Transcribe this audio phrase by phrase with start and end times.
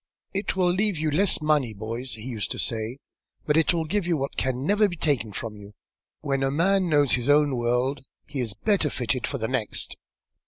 [0.33, 2.97] 'It will leave you less money, boys,' he used to say,
[3.45, 5.75] 'but it will give what can never be taken from you.
[6.21, 9.95] When a man knows his own world, he is better fitted for the next.'